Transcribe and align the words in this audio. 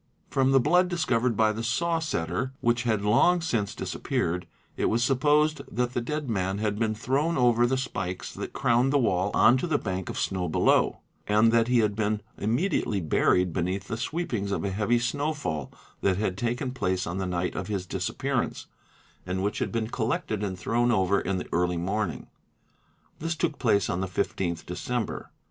From 0.31 0.49
the 0.51 0.59
blood 0.59 0.87
discovered 0.87 1.37
by 1.37 1.51
the 1.51 1.63
saw 1.63 1.99
setter, 1.99 2.53
which 2.59 2.85
had 2.89 3.03
long 3.03 3.39
since 3.39 3.75
disappeared, 3.75 4.47
it 4.75 4.85
was 4.85 5.03
supposed 5.03 5.61
that 5.71 5.93
the 5.93 6.01
dead 6.01 6.27
man 6.27 6.57
had 6.57 6.79
been 6.79 6.95
thrown 6.95 7.37
over 7.37 7.67
the 7.67 7.77
spikes 7.77 8.33
that 8.33 8.51
crowned 8.51 8.91
the 8.91 8.97
wall 8.97 9.29
on 9.35 9.57
to 9.57 9.67
the 9.67 9.77
bank 9.77 10.09
of 10.09 10.17
snow 10.17 10.49
below, 10.49 11.01
and 11.27 11.51
that 11.51 11.67
he 11.67 11.81
had 11.81 11.95
been 11.95 12.21
immediately 12.39 12.99
buried 12.99 13.53
beneath 13.53 13.87
the 13.89 13.95
'sweepings 13.95 14.51
of 14.51 14.63
a 14.65 14.71
heavy 14.71 14.97
snowfall 14.97 15.71
that 16.01 16.17
had 16.17 16.35
taken 16.35 16.71
place 16.71 17.05
on 17.05 17.19
the 17.19 17.27
night 17.27 17.53
of 17.53 17.67
his 17.67 17.85
disappearance 17.85 18.65
and 19.27 19.43
which 19.43 19.59
had 19.59 19.71
been 19.71 19.87
collected 19.87 20.41
and 20.43 20.57
thrown 20.57 20.91
over 20.91 21.21
in 21.21 21.37
the 21.37 21.47
early 21.53 21.77
morning. 21.77 22.25
'This 23.19 23.35
took 23.35 23.59
place 23.59 23.87
on 23.87 24.01
the 24.01 24.07
15th 24.07 24.65
December. 24.65 25.29